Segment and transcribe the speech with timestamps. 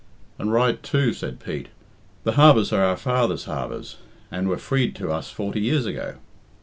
[0.39, 1.67] "And right too," said Pete.
[2.23, 3.97] "The harbours are our fathers' harbours,
[4.31, 6.15] and were freed to us forty years ago."